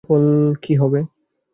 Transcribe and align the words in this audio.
এর 0.03 0.07
ফলাফল 0.07 0.25
কি 0.63 0.73
হবে? 0.81 0.99